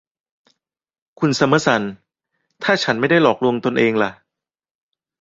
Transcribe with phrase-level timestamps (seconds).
[1.19, 1.83] คุณซัมเมอร์ซัน
[2.63, 4.11] ถ้าฉันไม่ได้หลอกลวงตนเองล่ะ